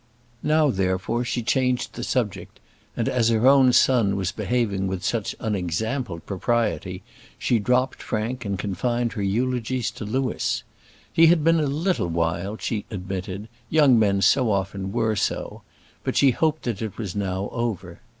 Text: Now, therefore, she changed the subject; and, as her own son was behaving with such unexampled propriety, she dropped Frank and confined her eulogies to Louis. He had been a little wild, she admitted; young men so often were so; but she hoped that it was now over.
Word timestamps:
Now, 0.41 0.71
therefore, 0.71 1.23
she 1.23 1.43
changed 1.43 1.93
the 1.93 2.03
subject; 2.03 2.59
and, 2.97 3.07
as 3.07 3.29
her 3.29 3.45
own 3.47 3.71
son 3.71 4.15
was 4.15 4.31
behaving 4.31 4.87
with 4.87 5.05
such 5.05 5.35
unexampled 5.39 6.25
propriety, 6.25 7.03
she 7.37 7.59
dropped 7.59 8.01
Frank 8.01 8.43
and 8.43 8.57
confined 8.57 9.13
her 9.13 9.21
eulogies 9.21 9.91
to 9.91 10.03
Louis. 10.03 10.63
He 11.13 11.27
had 11.27 11.43
been 11.43 11.59
a 11.59 11.67
little 11.67 12.07
wild, 12.07 12.63
she 12.63 12.85
admitted; 12.89 13.47
young 13.69 13.99
men 13.99 14.23
so 14.23 14.49
often 14.49 14.91
were 14.91 15.15
so; 15.15 15.61
but 16.03 16.17
she 16.17 16.31
hoped 16.31 16.63
that 16.63 16.81
it 16.81 16.97
was 16.97 17.15
now 17.15 17.49
over. 17.51 17.99